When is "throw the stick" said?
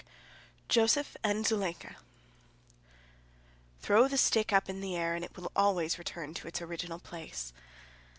3.81-4.51